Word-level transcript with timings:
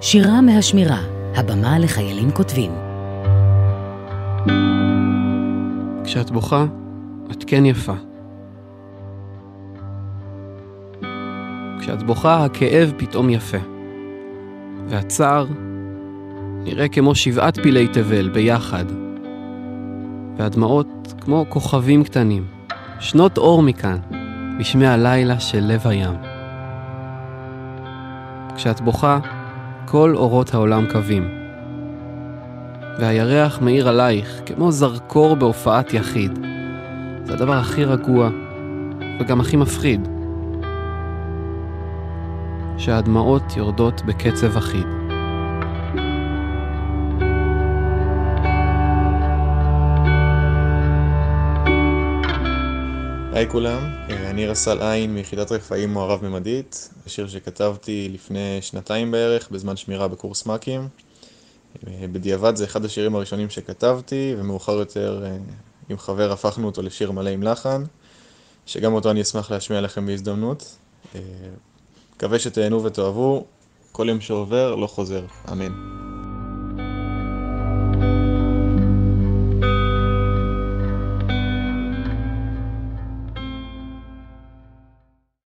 שירה 0.00 0.40
מהשמירה, 0.40 1.00
הבמה 1.34 1.78
לחיילים 1.78 2.30
כותבים. 2.30 2.70
כשאת 6.04 6.30
בוכה, 6.30 6.64
את 7.30 7.44
כן 7.46 7.66
יפה. 7.66 7.94
כשאת 11.80 12.02
בוכה, 12.02 12.44
הכאב 12.44 12.92
פתאום 12.96 13.30
יפה. 13.30 13.56
והצער 14.88 15.46
נראה 16.64 16.88
כמו 16.88 17.14
שבעת 17.14 17.58
פילי 17.62 17.88
תבל 17.88 18.28
ביחד. 18.28 18.84
והדמעות 20.36 21.14
כמו 21.20 21.44
כוכבים 21.48 22.04
קטנים, 22.04 22.46
שנות 23.00 23.38
אור 23.38 23.62
מכאן, 23.62 23.98
בשמי 24.58 24.86
הלילה 24.86 25.40
של 25.40 25.60
לב 25.60 25.86
הים. 25.86 26.14
כשאת 28.56 28.80
בוכה, 28.80 29.18
כל 29.86 30.14
אורות 30.16 30.54
העולם 30.54 30.86
קווים. 30.92 31.28
והירח 32.98 33.60
מאיר 33.60 33.88
עלייך 33.88 34.40
כמו 34.46 34.72
זרקור 34.72 35.36
בהופעת 35.36 35.94
יחיד. 35.94 36.38
זה 37.24 37.32
הדבר 37.32 37.52
הכי 37.52 37.84
רגוע 37.84 38.28
וגם 39.20 39.40
הכי 39.40 39.56
מפחיד. 39.56 40.08
שהדמעות 42.78 43.56
יורדות 43.56 44.02
בקצב 44.06 44.56
אחיד. 44.56 45.05
היי 53.36 53.48
כולם, 53.48 53.78
אני 54.08 54.46
רס"ל 54.46 54.82
עין 54.82 55.14
מיחידת 55.14 55.52
רפאים 55.52 55.92
מוערב 55.92 56.24
ממדית, 56.24 56.90
שיר 57.06 57.28
שכתבתי 57.28 58.08
לפני 58.12 58.58
שנתיים 58.60 59.10
בערך 59.10 59.50
בזמן 59.50 59.76
שמירה 59.76 60.08
בקורס 60.08 60.46
מ"כים. 60.46 60.88
בדיעבד 61.84 62.56
זה 62.56 62.64
אחד 62.64 62.84
השירים 62.84 63.14
הראשונים 63.14 63.50
שכתבתי, 63.50 64.34
ומאוחר 64.38 64.72
יותר 64.72 65.24
עם 65.88 65.98
חבר 65.98 66.32
הפכנו 66.32 66.66
אותו 66.66 66.82
לשיר 66.82 67.10
מלא 67.10 67.30
עם 67.30 67.42
לחן, 67.42 67.82
שגם 68.66 68.92
אותו 68.92 69.10
אני 69.10 69.22
אשמח 69.22 69.50
להשמיע 69.50 69.80
לכם 69.80 70.06
בהזדמנות. 70.06 70.76
מקווה 72.16 72.38
שתהנו 72.38 72.84
ותאהבו, 72.84 73.44
כל 73.92 74.06
יום 74.08 74.20
שעובר 74.20 74.74
לא 74.74 74.86
חוזר, 74.86 75.24
אמן. 75.52 75.95